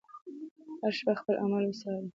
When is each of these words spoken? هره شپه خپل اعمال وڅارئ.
هره 0.81 0.95
شپه 0.97 1.13
خپل 1.19 1.35
اعمال 1.37 1.63
وڅارئ. 1.67 2.01